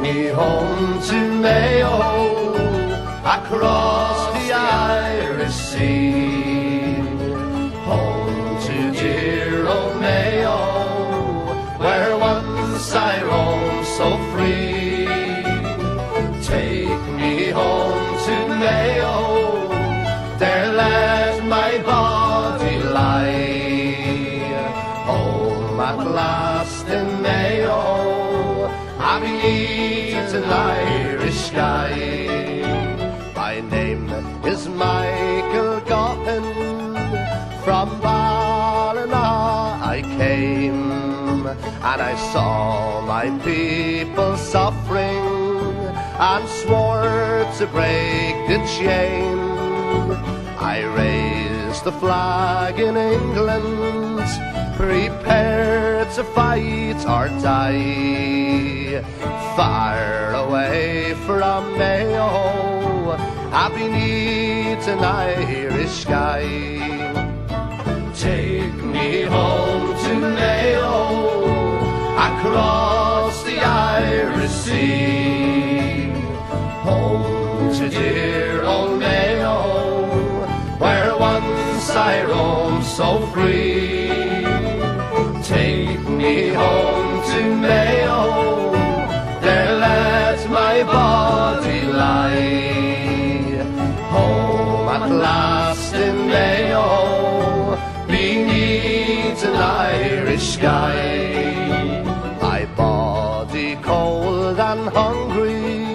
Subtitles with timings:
[0.00, 1.92] me home to Mayo
[3.24, 6.94] across the Irish Sea.
[7.84, 10.58] Home to dear old Mayo,
[11.78, 15.06] where once I roamed so free.
[16.42, 19.68] Take me home to Mayo,
[20.38, 23.30] there let my body lie.
[25.04, 28.29] Home at last in Mayo,
[29.20, 31.92] beneath an Irish sky.
[33.34, 34.08] My name
[34.44, 36.46] is Michael Gaughan,
[37.64, 39.28] from Ballina
[39.94, 45.24] I came, and I saw my people suffering,
[46.30, 49.38] and swore to break the chain.
[50.58, 54.28] I raised the flag in England,
[54.76, 55.89] prepared
[56.20, 59.00] to fight or die.
[59.56, 62.28] Far away from Mayo,
[63.10, 63.70] oh.
[63.74, 66.44] beneath an Irish sky.
[68.14, 70.98] Take me home to Mayo,
[72.28, 76.10] across the Irish Sea.
[76.88, 79.56] Home to dear old Mayo,
[80.82, 83.79] where once I roamed so free.
[86.20, 88.70] Me home to Mayo,
[89.40, 93.64] there let my body lie.
[94.10, 102.04] Home at last in Mayo, beneath an Irish sky.
[102.42, 105.94] My body cold and hungry,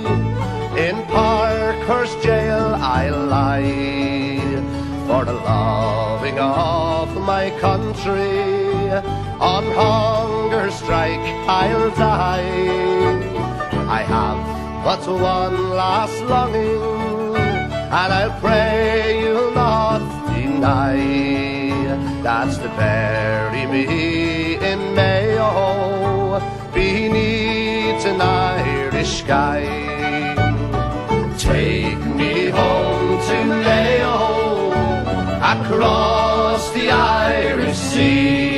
[0.85, 4.63] in Parkhurst jail I lie.
[5.05, 12.85] For the loving of my country, on hunger strike I'll die.
[13.87, 14.55] I have
[14.85, 20.01] but one last longing, and I'll pray you'll not
[20.31, 20.97] deny.
[22.21, 26.39] That's to bury me in Mayo,
[26.71, 29.61] beneath an Irish sky.
[31.39, 34.71] Take me home to Mayo,
[35.53, 38.54] across the Irish Sea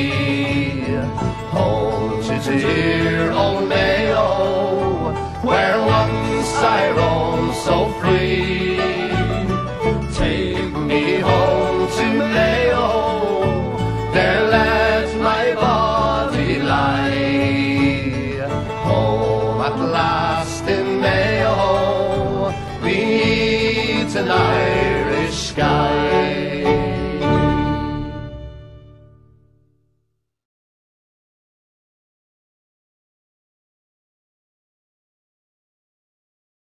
[2.56, 8.76] dear old oh, Mayo, where once I roamed so free.
[10.14, 12.88] Take me home to Mayo,
[14.14, 17.18] there let my body lie.
[18.88, 22.98] Home at last in Mayo, we
[24.16, 25.97] an Irish sky.